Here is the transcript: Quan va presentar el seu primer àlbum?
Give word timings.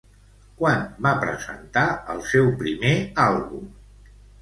Quan 0.61 0.81
va 1.07 1.11
presentar 1.25 1.85
el 2.17 2.25
seu 2.33 2.53
primer 2.65 2.99
àlbum? 3.31 3.73